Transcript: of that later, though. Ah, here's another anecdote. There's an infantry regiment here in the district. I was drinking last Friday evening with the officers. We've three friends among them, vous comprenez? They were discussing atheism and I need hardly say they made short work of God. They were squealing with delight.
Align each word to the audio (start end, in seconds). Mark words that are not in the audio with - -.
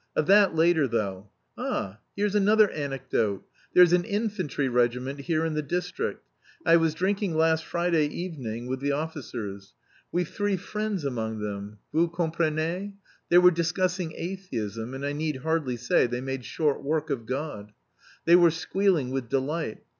of 0.15 0.25
that 0.25 0.55
later, 0.55 0.87
though. 0.87 1.29
Ah, 1.59 1.99
here's 2.15 2.33
another 2.33 2.71
anecdote. 2.71 3.45
There's 3.75 3.93
an 3.93 4.03
infantry 4.03 4.67
regiment 4.67 5.19
here 5.19 5.45
in 5.45 5.53
the 5.53 5.61
district. 5.61 6.27
I 6.65 6.77
was 6.77 6.95
drinking 6.95 7.37
last 7.37 7.63
Friday 7.63 8.07
evening 8.07 8.65
with 8.65 8.79
the 8.79 8.93
officers. 8.93 9.75
We've 10.11 10.27
three 10.27 10.57
friends 10.57 11.05
among 11.05 11.37
them, 11.41 11.77
vous 11.93 12.07
comprenez? 12.11 12.93
They 13.29 13.37
were 13.37 13.51
discussing 13.51 14.13
atheism 14.17 14.95
and 14.95 15.05
I 15.05 15.13
need 15.13 15.37
hardly 15.43 15.77
say 15.77 16.07
they 16.07 16.19
made 16.19 16.45
short 16.45 16.81
work 16.81 17.11
of 17.11 17.27
God. 17.27 17.71
They 18.25 18.35
were 18.35 18.49
squealing 18.49 19.11
with 19.11 19.29
delight. 19.29 19.83